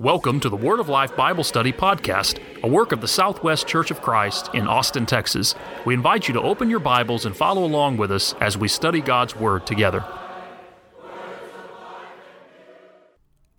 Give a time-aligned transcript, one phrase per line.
[0.00, 3.92] Welcome to the Word of Life Bible Study Podcast, a work of the Southwest Church
[3.92, 5.54] of Christ in Austin, Texas.
[5.84, 9.00] We invite you to open your Bibles and follow along with us as we study
[9.00, 10.04] God's Word together.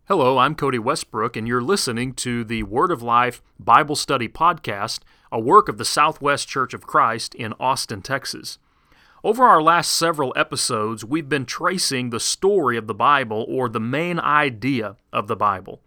[0.10, 5.00] Hello, I'm Cody Westbrook, and you're listening to the Word of Life Bible Study Podcast,
[5.32, 8.60] a work of the Southwest Church of Christ in Austin, Texas.
[9.24, 13.80] Over our last several episodes, we've been tracing the story of the Bible or the
[13.80, 15.80] main idea of the Bible.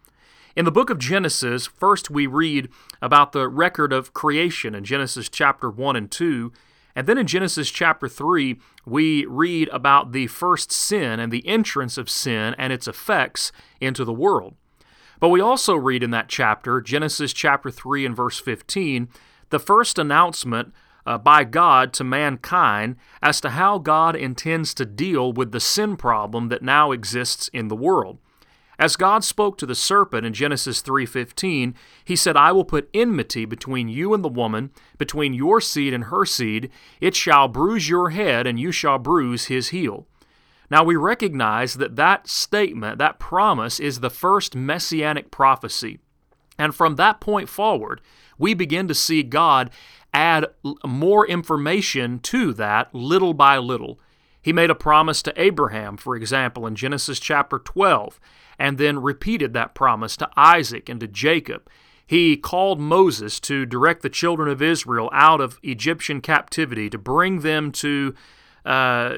[0.55, 2.69] In the book of Genesis, first we read
[3.01, 6.51] about the record of creation in Genesis chapter 1 and 2.
[6.95, 11.97] And then in Genesis chapter 3, we read about the first sin and the entrance
[11.97, 14.55] of sin and its effects into the world.
[15.19, 19.07] But we also read in that chapter, Genesis chapter 3 and verse 15,
[19.49, 20.73] the first announcement
[21.05, 25.95] uh, by God to mankind as to how God intends to deal with the sin
[25.95, 28.17] problem that now exists in the world.
[28.79, 31.75] As God spoke to the serpent in Genesis 3:15,
[32.05, 36.05] he said, "I will put enmity between you and the woman, between your seed and
[36.05, 40.07] her seed; it shall bruise your head and you shall bruise his heel."
[40.71, 45.99] Now we recognize that that statement, that promise is the first messianic prophecy.
[46.57, 47.99] And from that point forward,
[48.37, 49.71] we begin to see God
[50.13, 50.45] add
[50.85, 53.99] more information to that little by little.
[54.41, 58.19] He made a promise to Abraham, for example, in Genesis chapter 12
[58.57, 61.69] and then repeated that promise to Isaac and to Jacob.
[62.05, 67.41] He called Moses to direct the children of Israel out of Egyptian captivity, to bring
[67.41, 68.13] them to
[68.65, 69.17] uh,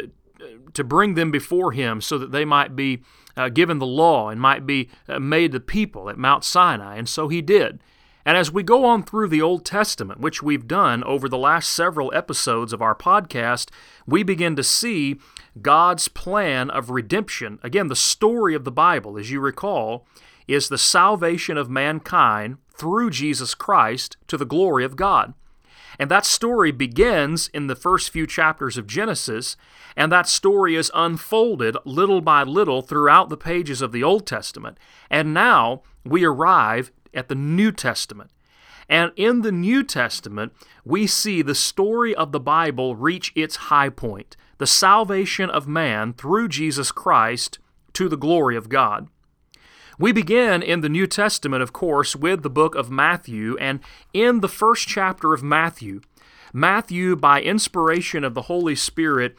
[0.73, 3.01] to bring them before him, so that they might be
[3.37, 6.97] uh, given the law and might be uh, made the people at Mount Sinai.
[6.97, 7.81] And so he did.
[8.25, 11.71] And as we go on through the Old Testament, which we've done over the last
[11.71, 13.69] several episodes of our podcast,
[14.05, 15.19] we begin to see
[15.61, 17.59] God's plan of redemption.
[17.63, 20.05] Again, the story of the Bible, as you recall,
[20.47, 25.33] is the salvation of mankind through Jesus Christ to the glory of God.
[25.99, 29.57] And that story begins in the first few chapters of Genesis,
[29.95, 34.77] and that story is unfolded little by little throughout the pages of the Old Testament.
[35.09, 38.31] And now we arrive at the New Testament.
[38.89, 43.89] And in the New Testament, we see the story of the Bible reach its high
[43.89, 47.57] point the salvation of man through Jesus Christ
[47.93, 49.07] to the glory of God.
[49.97, 53.79] We begin in the New Testament, of course, with the book of Matthew, and
[54.13, 56.01] in the first chapter of Matthew,
[56.53, 59.35] Matthew, by inspiration of the Holy Spirit,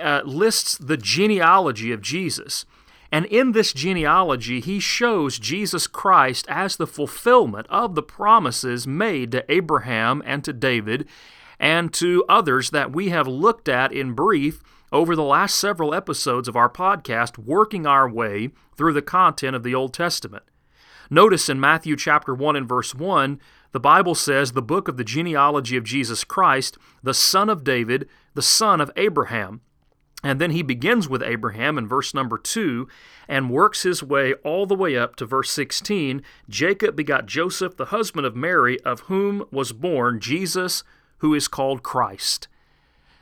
[0.00, 2.64] uh, lists the genealogy of Jesus.
[3.12, 9.32] And in this genealogy, he shows Jesus Christ as the fulfillment of the promises made
[9.32, 11.08] to Abraham and to David
[11.58, 14.62] and to others that we have looked at in brief
[14.92, 19.62] over the last several episodes of our podcast, working our way through the content of
[19.62, 20.44] the Old Testament.
[21.10, 23.40] Notice in Matthew chapter 1 and verse 1,
[23.72, 28.08] the Bible says the book of the genealogy of Jesus Christ, the son of David,
[28.34, 29.60] the son of Abraham.
[30.22, 32.86] And then he begins with Abraham in verse number 2
[33.28, 36.22] and works his way all the way up to verse 16.
[36.48, 40.82] Jacob begot Joseph, the husband of Mary, of whom was born Jesus,
[41.18, 42.48] who is called Christ.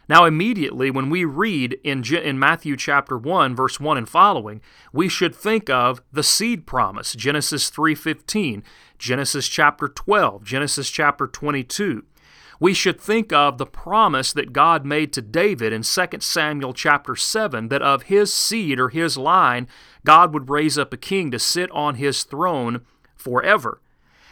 [0.09, 5.07] Now, immediately, when we read in, in Matthew chapter 1, verse 1 and following, we
[5.09, 8.63] should think of the seed promise, Genesis 3.15,
[8.97, 12.05] Genesis chapter 12, Genesis chapter 22
[12.61, 17.15] we should think of the promise that God made to David in 2 Samuel chapter
[17.15, 19.69] 7 that of his seed or his line,
[20.05, 22.83] God would raise up a king to sit on his throne
[23.17, 23.81] forever.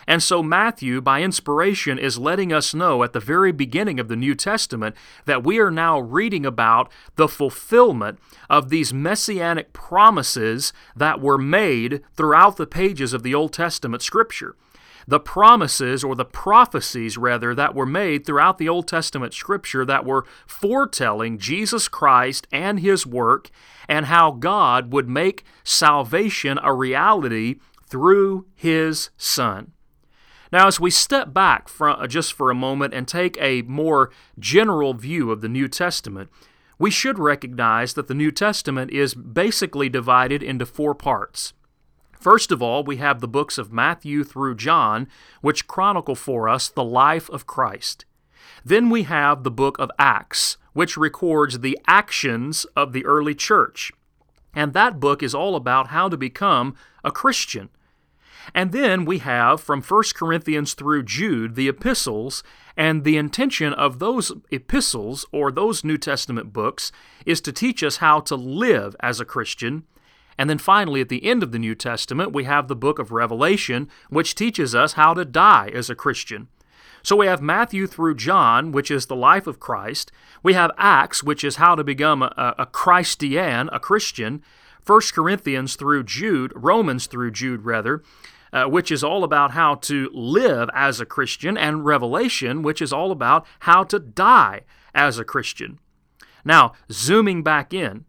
[0.08, 4.14] And so Matthew, by inspiration, is letting us know at the very beginning of the
[4.14, 4.94] New Testament
[5.24, 12.02] that we are now reading about the fulfillment of these messianic promises that were made
[12.14, 14.54] throughout the pages of the Old Testament Scripture
[15.06, 20.04] the promises or the prophecies rather that were made throughout the Old Testament scripture that
[20.04, 23.50] were foretelling Jesus Christ and his work
[23.88, 27.56] and how God would make salvation a reality
[27.88, 29.72] through his son.
[30.52, 34.10] Now, as we step back from, uh, just for a moment and take a more
[34.38, 36.30] general view of the New Testament,
[36.78, 41.52] we should recognize that the New Testament is basically divided into four parts.
[42.18, 45.08] First of all, we have the books of Matthew through John,
[45.40, 48.04] which chronicle for us the life of Christ.
[48.64, 53.92] Then we have the book of Acts, which records the actions of the early church.
[54.54, 56.74] And that book is all about how to become
[57.04, 57.68] a Christian.
[58.54, 62.42] And then we have from 1 Corinthians through Jude the epistles,
[62.76, 66.92] and the intention of those epistles or those New Testament books
[67.24, 69.84] is to teach us how to live as a Christian
[70.38, 73.12] And then finally, at the end of the New Testament, we have the book of
[73.12, 76.48] Revelation, which teaches us how to die as a Christian.
[77.02, 80.10] So we have Matthew through John, which is the life of Christ.
[80.42, 84.42] We have Acts, which is how to become a, a Christian, a Christian.
[84.84, 88.02] 1 Corinthians through Jude, Romans through Jude, rather,
[88.52, 92.92] uh, which is all about how to live as a Christian, and Revelation, which is
[92.92, 94.62] all about how to die
[94.94, 95.78] as a Christian.
[96.44, 98.04] Now, zooming back in,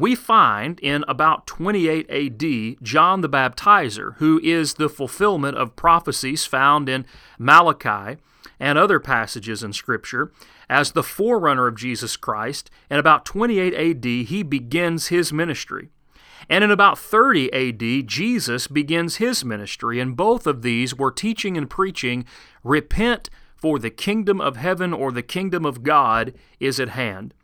[0.00, 6.46] we find in about 28 AD John the Baptizer, who is the fulfillment of prophecies
[6.46, 7.04] found in
[7.38, 8.18] Malachi
[8.58, 10.32] and other passages in Scripture,
[10.70, 12.70] as the forerunner of Jesus Christ.
[12.90, 15.90] In about 28 AD, he begins his ministry.
[16.48, 21.58] And in about 30 AD, Jesus begins his ministry, and both of these were teaching
[21.58, 22.24] and preaching
[22.64, 27.34] repent, for the kingdom of heaven or the kingdom of God is at hand.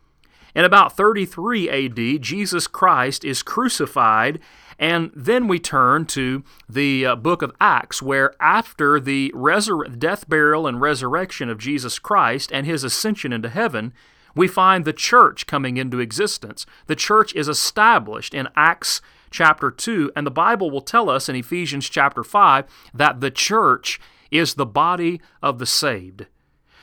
[0.56, 4.40] In about 33 AD, Jesus Christ is crucified,
[4.78, 10.26] and then we turn to the uh, book of Acts, where after the resur- death,
[10.30, 13.92] burial, and resurrection of Jesus Christ and his ascension into heaven,
[14.34, 16.64] we find the church coming into existence.
[16.86, 21.36] The church is established in Acts chapter 2, and the Bible will tell us in
[21.36, 22.64] Ephesians chapter 5
[22.94, 24.00] that the church
[24.30, 26.24] is the body of the saved.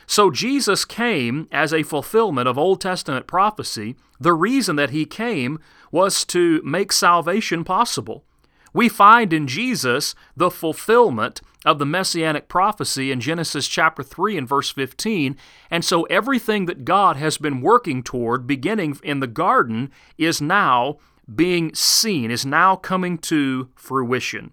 [0.06, 3.96] So Jesus came as a fulfillment of Old Testament prophecy.
[4.20, 5.58] The reason that he came
[5.90, 8.24] was to make salvation possible.
[8.72, 14.48] We find in Jesus the fulfillment of the messianic prophecy in Genesis chapter 3 and
[14.48, 15.36] verse 15.
[15.70, 20.98] And so everything that God has been working toward beginning in the garden is now
[21.32, 24.52] being seen, is now coming to fruition.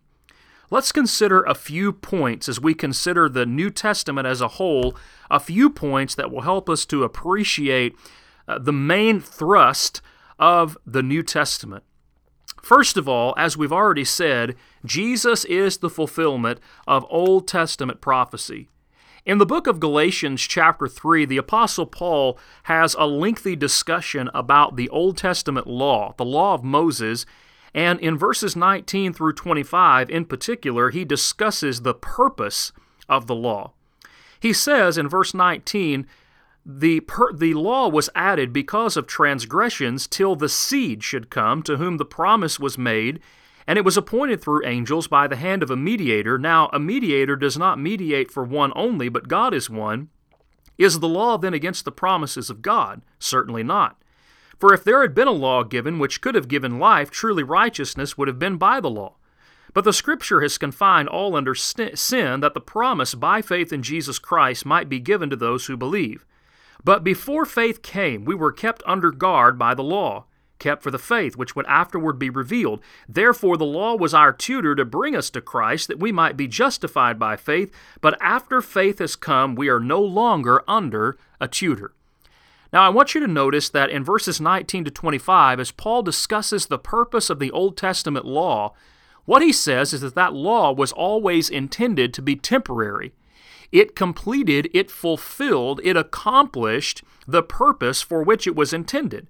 [0.71, 4.95] Let's consider a few points as we consider the New Testament as a whole,
[5.29, 7.93] a few points that will help us to appreciate
[8.47, 10.01] uh, the main thrust
[10.39, 11.83] of the New Testament.
[12.61, 18.69] First of all, as we've already said, Jesus is the fulfillment of Old Testament prophecy.
[19.25, 24.77] In the book of Galatians, chapter 3, the Apostle Paul has a lengthy discussion about
[24.77, 27.25] the Old Testament law, the law of Moses,
[27.73, 32.71] and in verses 19 through 25, in particular, he discusses the purpose
[33.07, 33.73] of the law.
[34.39, 36.07] He says in verse 19,
[36.65, 41.77] the, per, the law was added because of transgressions till the seed should come to
[41.77, 43.19] whom the promise was made,
[43.65, 46.37] and it was appointed through angels by the hand of a mediator.
[46.37, 50.09] Now, a mediator does not mediate for one only, but God is one.
[50.77, 53.01] Is the law then against the promises of God?
[53.19, 54.00] Certainly not.
[54.61, 58.15] For if there had been a law given which could have given life, truly righteousness
[58.15, 59.15] would have been by the law.
[59.73, 64.19] But the Scripture has confined all under sin that the promise by faith in Jesus
[64.19, 66.27] Christ might be given to those who believe.
[66.83, 70.25] But before faith came, we were kept under guard by the law,
[70.59, 72.81] kept for the faith which would afterward be revealed.
[73.09, 76.47] Therefore, the law was our tutor to bring us to Christ, that we might be
[76.47, 77.73] justified by faith.
[77.99, 81.95] But after faith has come, we are no longer under a tutor.
[82.73, 86.65] Now, I want you to notice that in verses 19 to 25, as Paul discusses
[86.65, 88.73] the purpose of the Old Testament law,
[89.25, 93.13] what he says is that that law was always intended to be temporary.
[93.71, 99.27] It completed, it fulfilled, it accomplished the purpose for which it was intended.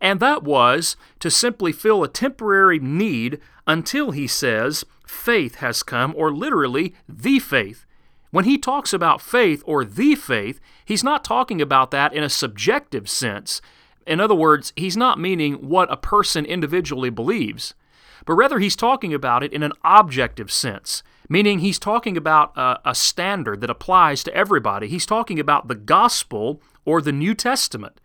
[0.00, 6.14] And that was to simply fill a temporary need until, he says, faith has come,
[6.16, 7.84] or literally, the faith.
[8.30, 12.28] When he talks about faith or the faith, he's not talking about that in a
[12.28, 13.60] subjective sense.
[14.06, 17.74] In other words, he's not meaning what a person individually believes,
[18.26, 22.80] but rather he's talking about it in an objective sense, meaning he's talking about a,
[22.84, 24.88] a standard that applies to everybody.
[24.88, 28.00] He's talking about the gospel or the New Testament.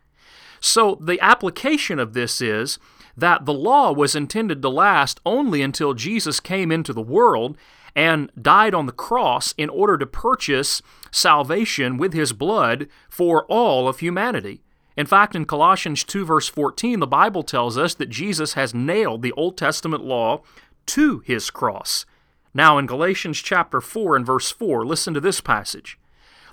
[0.59, 2.79] So the application of this is
[3.17, 7.57] that the law was intended to last only until Jesus came into the world
[7.95, 10.81] and died on the cross in order to purchase
[11.11, 14.61] salvation with his blood for all of humanity.
[14.95, 19.21] In fact, in Colossians 2, verse 14, the Bible tells us that Jesus has nailed
[19.21, 20.41] the Old Testament law
[20.87, 22.05] to his cross.
[22.53, 25.97] Now, in Galatians chapter 4 and verse 4, listen to this passage.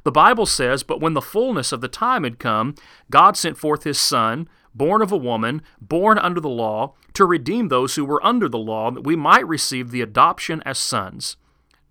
[0.05, 2.75] The Bible says, But when the fullness of the time had come,
[3.11, 4.49] God sent forth his Son,
[4.81, 8.57] born of a woman, born under the law, to redeem those who were under the
[8.57, 11.37] law, that we might receive the adoption as sons.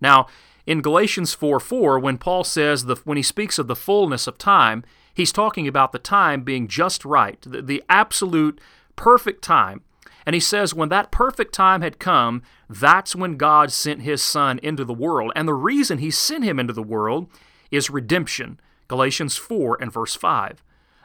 [0.00, 0.26] Now,
[0.66, 4.38] in Galatians 4 4, when Paul says, the, when he speaks of the fullness of
[4.38, 4.82] time,
[5.14, 8.60] he's talking about the time being just right, the, the absolute
[8.96, 9.82] perfect time.
[10.26, 14.58] And he says, when that perfect time had come, that's when God sent his Son
[14.64, 15.30] into the world.
[15.36, 17.28] And the reason he sent him into the world
[17.70, 18.58] is redemption.
[18.88, 20.60] Galatians 4 and verse 5.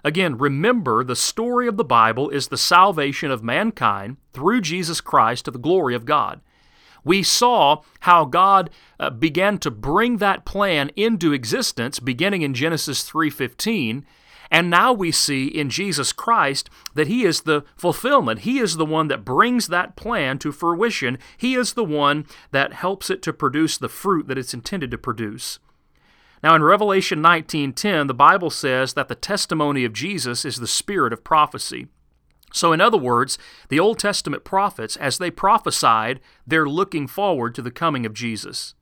[0.05, 5.45] Again, remember the story of the Bible is the salvation of mankind through Jesus Christ
[5.45, 6.41] to the glory of God.
[7.03, 8.69] We saw how God
[8.99, 14.05] uh, began to bring that plan into existence beginning in Genesis 3:15
[14.51, 18.41] and now we see in Jesus Christ that He is the fulfillment.
[18.41, 21.17] He is the one that brings that plan to fruition.
[21.35, 24.99] He is the one that helps it to produce the fruit that it's intended to
[24.99, 25.57] produce.
[26.45, 31.11] Now in Revelation 19:10, the Bible says that the testimony of Jesus is the spirit
[31.11, 31.87] of prophecy.
[32.53, 37.63] So in other words, the Old Testament prophets as they prophesied, they're looking forward to
[37.63, 38.75] the coming of Jesus.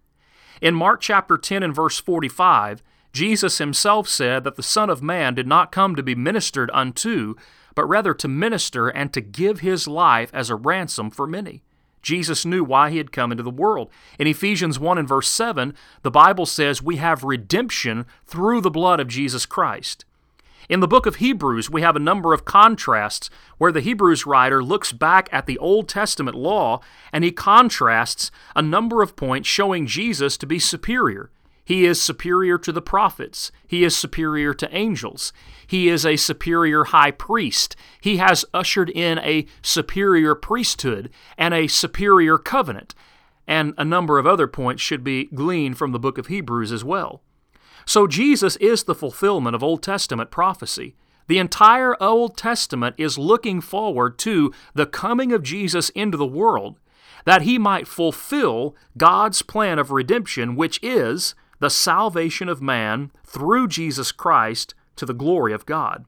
[0.62, 5.34] In Mark chapter 10 and verse 45, Jesus himself said that the Son of Man
[5.34, 7.34] did not come to be ministered unto,
[7.76, 11.64] but rather to minister and to give his life as a ransom for many.
[12.04, 13.90] Jesus knew why he had come into the world.
[14.20, 19.00] In Ephesians 1 and verse 7, the Bible says we have redemption through the blood
[19.00, 20.06] of Jesus Christ.
[20.70, 24.64] In the book of Hebrews, we have a number of contrasts where the Hebrews writer
[24.64, 26.80] looks back at the Old Testament law
[27.12, 31.30] and he contrasts a number of points showing Jesus to be superior.
[31.66, 33.52] He is superior to the prophets.
[33.68, 35.32] He is superior to angels.
[35.66, 37.76] He is a superior high priest.
[38.02, 42.94] He has ushered in a superior priesthood and a superior covenant.
[43.48, 46.84] And a number of other points should be gleaned from the book of Hebrews as
[46.84, 47.22] well.
[47.86, 50.96] So Jesus is the fulfillment of Old Testament prophecy.
[51.28, 56.78] The entire Old Testament is looking forward to the coming of Jesus into the world
[57.26, 63.70] that he might fulfill God's plan of redemption, which is the salvation of man through
[63.70, 66.04] Jesus Christ to the glory of God.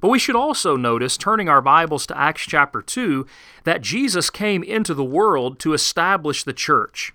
[0.00, 3.26] But we should also notice, turning our Bibles to Acts chapter 2,
[3.64, 7.14] that Jesus came into the world to establish the church.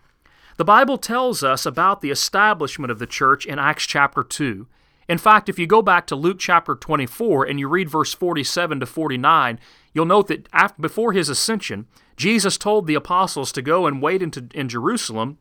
[0.57, 4.65] The Bible tells us about the establishment of the church in Acts chapter 2.
[5.07, 8.79] In fact, if you go back to Luke chapter 24 and you read verse 47
[8.79, 9.59] to 49,
[9.93, 11.85] you'll note that after, before his ascension,
[12.17, 15.37] Jesus told the apostles to go and wait into, in Jerusalem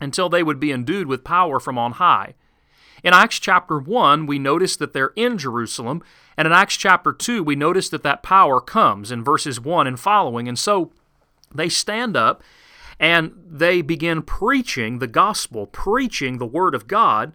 [0.00, 2.34] until they would be endued with power from on high.
[3.02, 6.02] In Acts chapter 1, we notice that they're in Jerusalem,
[6.36, 9.98] and in Acts chapter 2, we notice that that power comes in verses 1 and
[9.98, 10.48] following.
[10.48, 10.92] And so
[11.54, 12.42] they stand up
[12.98, 17.32] and they begin preaching the gospel, preaching the word of God.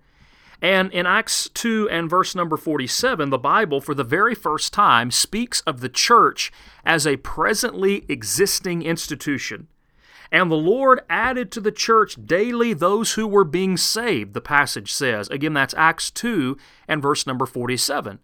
[0.62, 5.12] And in Acts 2 and verse number 47, the Bible, for the very first time,
[5.12, 6.52] speaks of the church
[6.84, 9.68] as a presently existing institution.
[10.32, 14.92] And the Lord added to the church daily those who were being saved, the passage
[14.92, 15.28] says.
[15.30, 16.58] Again, that's Acts 2
[16.88, 18.20] and verse number 47.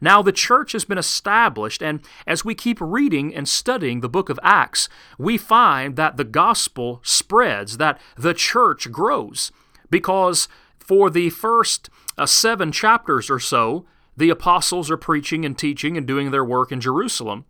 [0.00, 4.28] Now, the church has been established, and as we keep reading and studying the book
[4.28, 9.52] of Acts, we find that the gospel spreads, that the church grows.
[9.90, 15.96] Because for the first uh, seven chapters or so, the apostles are preaching and teaching
[15.96, 17.44] and doing their work in Jerusalem.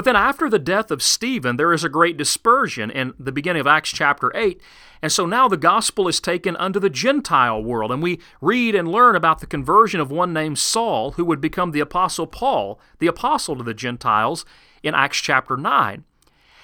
[0.00, 3.60] But then after the death of Stephen, there is a great dispersion in the beginning
[3.60, 4.58] of Acts chapter 8.
[5.02, 7.92] And so now the gospel is taken unto the Gentile world.
[7.92, 11.72] And we read and learn about the conversion of one named Saul, who would become
[11.72, 14.46] the apostle Paul, the apostle to the Gentiles,
[14.82, 16.04] in Acts chapter 9.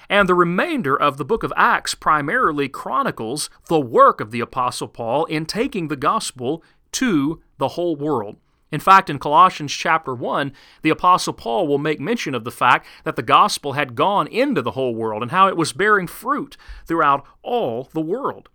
[0.09, 4.87] And the remainder of the book of Acts primarily chronicles the work of the apostle
[4.87, 6.63] Paul in taking the gospel
[6.93, 8.37] to the whole world.
[8.71, 12.85] In fact, in Colossians chapter 1, the Apostle Paul will make mention of the fact
[13.05, 16.57] that the gospel had gone into the whole world and how it was bearing fruit
[16.85, 18.49] throughout all the world.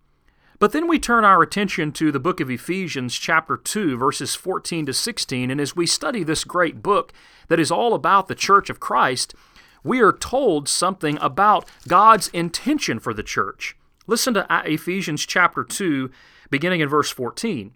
[0.59, 4.87] But then we turn our attention to the book of Ephesians, chapter 2, verses 14
[4.87, 7.12] to 16, and as we study this great book
[7.49, 9.35] that is all about the church of Christ,
[9.83, 13.76] we are told something about God's intention for the church.
[14.07, 16.11] Listen to uh, Ephesians chapter 2,
[16.50, 17.73] beginning in verse 14.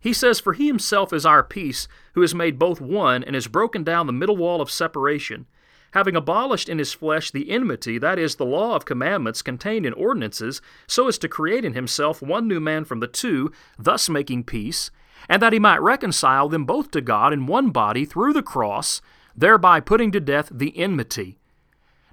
[0.00, 3.46] He says, For he himself is our peace, who has made both one, and has
[3.46, 5.46] broken down the middle wall of separation,
[5.92, 9.92] having abolished in his flesh the enmity, that is, the law of commandments contained in
[9.92, 14.44] ordinances, so as to create in himself one new man from the two, thus making
[14.44, 14.90] peace,
[15.28, 19.02] and that he might reconcile them both to God in one body through the cross,
[19.36, 21.38] thereby putting to death the enmity.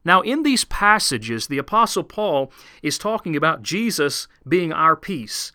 [0.04, 2.52] Now, in these passages, the Apostle Paul
[2.82, 5.54] is talking about Jesus being our peace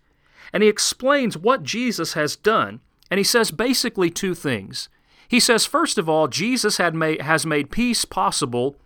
[0.53, 2.81] and he explains what Jesus has done.
[3.11, 4.89] And he says basically two things.
[5.29, 8.77] He says, first of all, Jesus had made, has made peace possible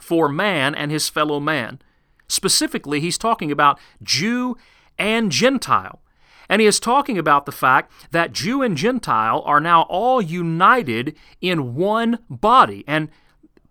[0.00, 1.80] for man and his fellow man.
[2.28, 4.56] Specifically, he's talking about Jew
[4.98, 6.00] and Gentile.
[6.48, 11.14] And he is talking about the fact that Jew and Gentile are now all united
[11.40, 12.84] in one body.
[12.86, 13.10] And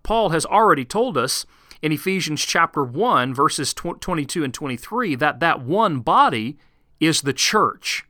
[0.02, 1.44] Paul has already told us
[1.82, 6.58] in Ephesians chapter 1 verses 22 and 23 that that one body
[7.00, 8.04] is the church.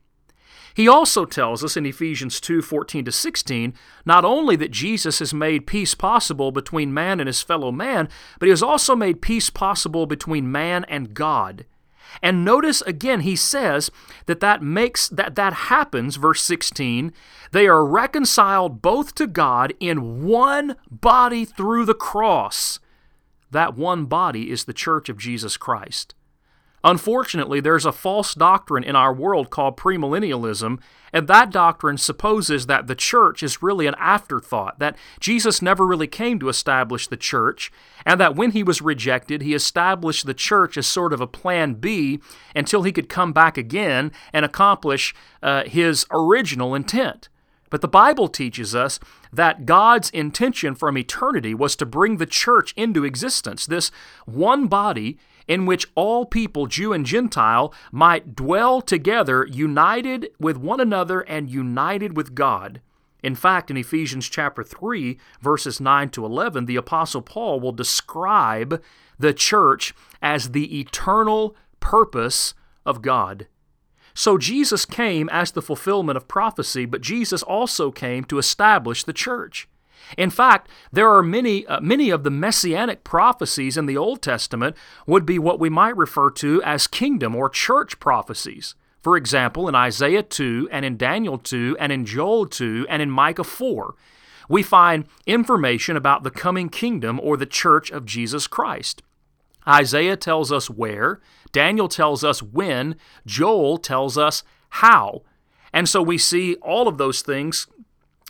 [0.74, 3.74] He also tells us in Ephesians 2 14 to 16,
[4.06, 8.46] not only that Jesus has made peace possible between man and his fellow man, but
[8.46, 11.66] he has also made peace possible between man and God.
[12.22, 13.90] And notice again, he says
[14.26, 17.12] that that makes that that happens, verse 16.
[17.50, 22.78] They are reconciled both to God in one body through the cross.
[23.50, 26.14] That one body is the church of Jesus Christ.
[26.84, 30.78] Unfortunately, there's a false doctrine in our world called premillennialism,
[31.12, 36.06] and that doctrine supposes that the church is really an afterthought, that Jesus never really
[36.06, 37.72] came to establish the church,
[38.06, 41.74] and that when he was rejected, he established the church as sort of a plan
[41.74, 42.20] B
[42.54, 47.28] until he could come back again and accomplish uh, his original intent.
[47.70, 48.98] But the Bible teaches us
[49.32, 53.90] that God's intention from eternity was to bring the church into existence, this
[54.24, 55.18] one body
[55.48, 61.50] in which all people, Jew and Gentile, might dwell together, united with one another and
[61.50, 62.80] united with God.
[63.22, 68.80] In fact, in Ephesians chapter 3, verses 9 to 11, the Apostle Paul will describe
[69.18, 72.54] the church as the eternal purpose
[72.86, 73.48] of God.
[74.14, 79.12] So Jesus came as the fulfillment of prophecy, but Jesus also came to establish the
[79.12, 79.68] church.
[80.16, 84.76] In fact, there are many, uh, many of the messianic prophecies in the Old Testament
[85.06, 88.74] would be what we might refer to as kingdom or church prophecies.
[89.02, 93.10] For example, in Isaiah 2 and in Daniel 2 and in Joel 2 and in
[93.10, 93.94] Micah 4,
[94.48, 99.02] we find information about the coming kingdom or the church of Jesus Christ.
[99.66, 101.20] Isaiah tells us where,
[101.52, 102.96] Daniel tells us when,
[103.26, 105.22] Joel tells us how.
[105.72, 107.66] And so we see all of those things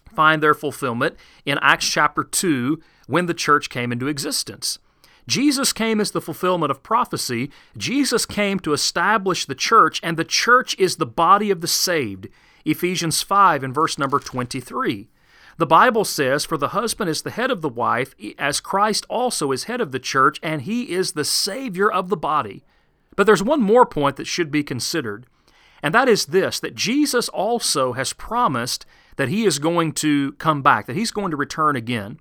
[0.08, 4.78] find their fulfillment in Acts chapter 2 when the church came into existence.
[5.26, 7.50] Jesus came as the fulfillment of prophecy.
[7.76, 12.28] Jesus came to establish the church, and the church is the body of the saved.
[12.64, 15.08] Ephesians 5 and verse number 23.
[15.58, 19.52] The Bible says, For the husband is the head of the wife, as Christ also
[19.52, 22.64] is head of the church, and he is the Savior of the body.
[23.16, 25.26] But there's one more point that should be considered,
[25.82, 28.86] and that is this that Jesus also has promised
[29.18, 32.20] that he is going to come back, that he's going to return again.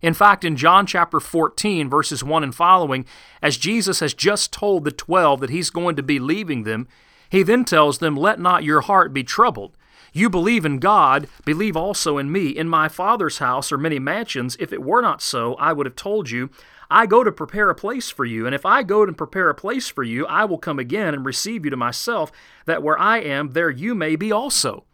[0.00, 3.04] In fact, in John chapter 14, verses 1 and following,
[3.40, 6.88] as Jesus has just told the twelve that he's going to be leaving them,
[7.30, 9.76] he then tells them, Let not your heart be troubled.
[10.14, 12.48] You believe in God, believe also in me.
[12.48, 14.56] In my Father's house are many mansions.
[14.58, 16.50] If it were not so, I would have told you.
[16.90, 19.54] I go to prepare a place for you, and if I go to prepare a
[19.54, 22.32] place for you, I will come again and receive you to myself,
[22.64, 24.84] that where I am, there you may be also.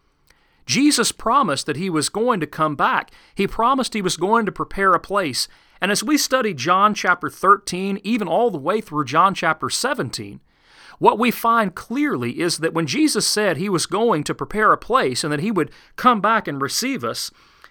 [0.69, 3.11] Jesus promised that he was going to come back.
[3.35, 5.49] He promised he was going to prepare a place.
[5.81, 10.41] And as we study John chapter 13, even all the way through John chapter 17,
[10.99, 14.77] what we find clearly is that when Jesus said he was going to prepare a
[14.77, 17.31] place and that he would come back and receive us,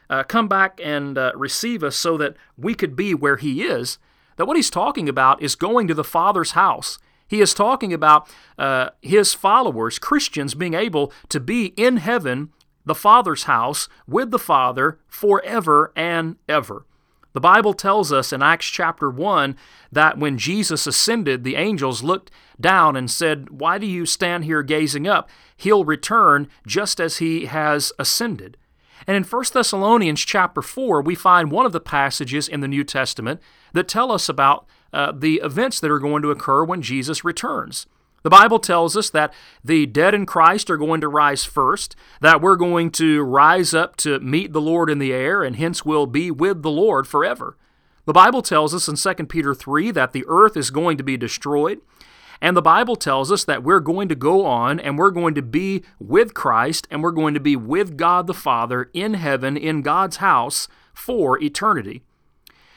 [0.10, 4.00] uh, come back and uh, receive us so that we could be where he is,
[4.38, 6.98] that what he's talking about is going to the Father's house.
[7.28, 12.54] He is talking about uh, his followers, Christians, being able to be in heaven
[12.88, 16.86] the Father's house with the Father forever and ever.
[17.34, 19.56] The Bible tells us in Acts chapter 1
[19.92, 24.64] that when Jesus ascended, the angels looked down and said, Why do you stand here
[24.64, 25.30] gazing up?
[25.56, 28.58] He'll return just as he has ascended.
[29.06, 32.84] And in 1 Thessalonians chapter 4, we find one of the passages in the New
[32.84, 33.40] Testament
[33.74, 37.86] that tell us about uh, the events that are going to occur when Jesus returns.
[38.24, 42.42] The Bible tells us that the dead in Christ are going to rise first, that
[42.42, 46.08] we're going to rise up to meet the Lord in the air, and hence will
[46.08, 47.56] be with the Lord forever.
[48.06, 51.18] The Bible tells us in 2 Peter 3 that the earth is going to be
[51.18, 51.80] destroyed,
[52.42, 55.42] and the Bible tells us that we're going to go on and we're going to
[55.42, 59.82] be with Christ and we're going to be with God the Father in heaven in
[59.82, 62.04] God's house for eternity.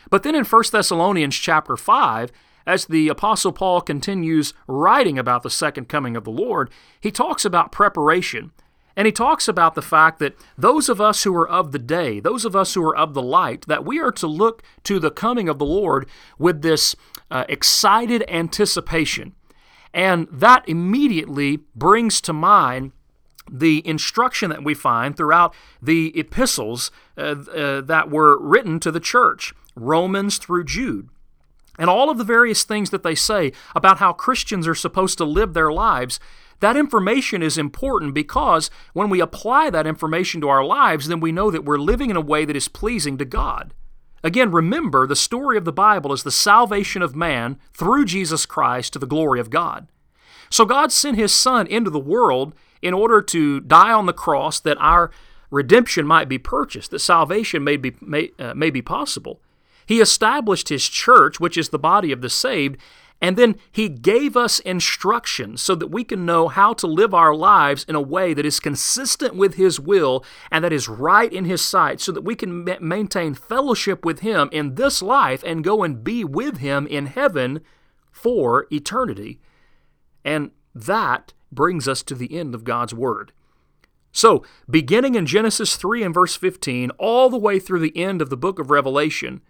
[0.08, 2.32] But then in 1 Thessalonians chapter 5,
[2.66, 6.70] as the Apostle Paul continues writing about the second coming of the Lord,
[7.00, 8.52] he talks about preparation.
[8.96, 12.20] And he talks about the fact that those of us who are of the day,
[12.20, 15.10] those of us who are of the light, that we are to look to the
[15.10, 16.96] coming of the Lord with this
[17.30, 19.34] uh, excited anticipation.
[19.94, 22.92] And that immediately brings to mind
[23.50, 29.00] the instruction that we find throughout the epistles uh, uh, that were written to the
[29.00, 31.08] church, Romans through Jude
[31.80, 35.24] and all of the various things that they say about how Christians are supposed to
[35.24, 36.20] live their lives,
[36.60, 41.32] that information is important because when we apply that information to our lives, then we
[41.32, 43.72] know that we're living in a way that is pleasing to God.
[44.22, 48.92] Again, remember the story of the Bible is the salvation of man through Jesus Christ
[48.92, 49.88] to the glory of God.
[50.50, 54.60] So God sent his Son into the world in order to die on the cross
[54.60, 55.10] that our
[55.50, 59.40] redemption might be purchased, that salvation may be, may, uh, may be possible.
[59.90, 62.76] He established His church, which is the body of the saved,
[63.20, 67.34] and then He gave us instructions so that we can know how to live our
[67.34, 71.44] lives in a way that is consistent with His will and that is right in
[71.44, 75.64] His sight, so that we can ma- maintain fellowship with Him in this life and
[75.64, 77.60] go and be with Him in heaven
[78.12, 79.40] for eternity.
[80.24, 83.32] And that brings us to the end of God's Word.
[84.12, 88.30] So, beginning in Genesis 3 and verse 15, all the way through the end of
[88.30, 89.40] the book of Revelation,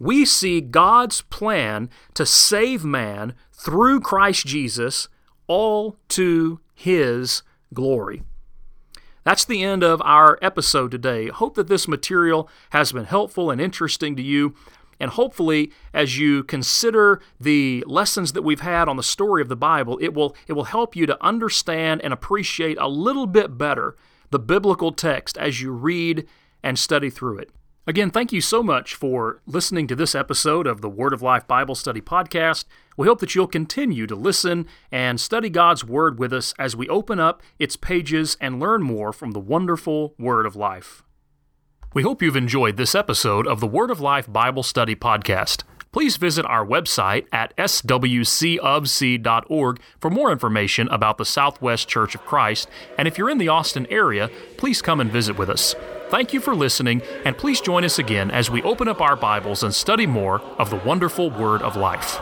[0.00, 5.08] we see God's plan to save man through Christ Jesus,
[5.46, 8.22] all to His glory.
[9.22, 11.28] That's the end of our episode today.
[11.28, 14.54] Hope that this material has been helpful and interesting to you.
[14.98, 19.56] And hopefully, as you consider the lessons that we've had on the story of the
[19.56, 23.96] Bible, it will, it will help you to understand and appreciate a little bit better
[24.30, 26.26] the biblical text as you read
[26.62, 27.50] and study through it.
[27.86, 31.48] Again, thank you so much for listening to this episode of the Word of Life
[31.48, 32.66] Bible Study Podcast.
[32.96, 36.88] We hope that you'll continue to listen and study God's Word with us as we
[36.88, 41.02] open up its pages and learn more from the wonderful Word of Life.
[41.94, 45.62] We hope you've enjoyed this episode of the Word of Life Bible Study Podcast.
[45.90, 47.80] Please visit our website at swcofc.org
[49.98, 52.68] for more information about the Southwest Church of Christ.
[52.98, 55.74] And if you're in the Austin area, please come and visit with us.
[56.10, 59.62] Thank you for listening, and please join us again as we open up our Bibles
[59.62, 62.18] and study more of the wonderful Word of Life.